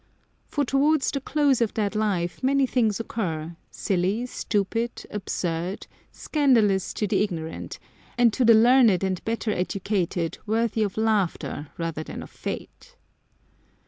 [0.47, 7.05] For towards the close of that life many things occur, silly, stupid, absurd, scandalous to
[7.05, 7.77] the ignorant,
[8.17, 12.95] and to the learned and better educated worthy of laughter rather than of faith."